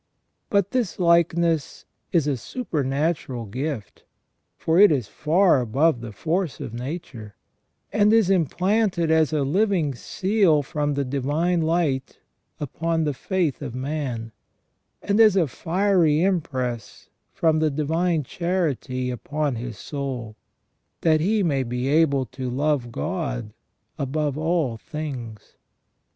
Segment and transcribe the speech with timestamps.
[0.49, 4.03] But this likeness is a supernatural gift,
[4.57, 7.35] for it is far above the force of nature,
[7.93, 12.17] and is implanted as a living seal from the divine light
[12.59, 14.31] upon the faith of man,
[15.03, 20.35] and as a fiery impress from the divine charity upon his soul,
[21.01, 23.53] that he may be able to love God
[23.99, 25.57] above all things.